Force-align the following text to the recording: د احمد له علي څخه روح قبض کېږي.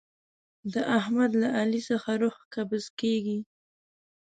د 0.73 0.75
احمد 0.99 1.31
له 1.41 1.47
علي 1.57 1.81
څخه 1.89 2.11
روح 2.21 2.35
قبض 2.53 2.85
کېږي. 2.99 3.39